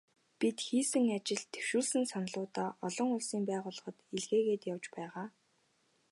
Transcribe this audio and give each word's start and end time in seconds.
Бид 0.39 0.57
хийсэн 0.67 1.05
ажил, 1.17 1.43
дэвшүүлсэн 1.51 2.03
саналуудаа 2.11 2.69
олон 2.87 3.09
улсын 3.17 3.41
байгууллагуудад 3.49 4.05
илгээгээд 4.15 4.63
явж 4.73 4.83
байгаа. 4.95 5.27